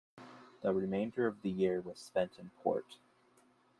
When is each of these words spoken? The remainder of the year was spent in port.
The 0.63 0.73
remainder 0.73 1.27
of 1.27 1.43
the 1.43 1.51
year 1.51 1.79
was 1.79 1.99
spent 1.99 2.39
in 2.39 2.49
port. 2.63 2.97